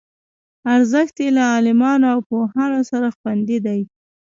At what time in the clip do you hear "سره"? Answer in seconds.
2.91-3.07